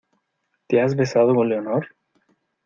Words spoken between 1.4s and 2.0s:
Leonor?